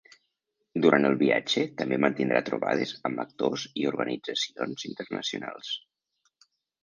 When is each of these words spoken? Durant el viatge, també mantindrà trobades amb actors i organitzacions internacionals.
Durant 0.83 1.03
el 1.09 1.17
viatge, 1.17 1.65
també 1.81 1.99
mantindrà 2.05 2.39
trobades 2.47 2.93
amb 3.09 3.21
actors 3.25 3.65
i 3.81 3.85
organitzacions 3.91 4.87
internacionals. 4.91 5.73